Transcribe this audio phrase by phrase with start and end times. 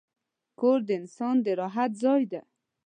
[0.59, 2.41] کور د انسان د راحت ځای دی.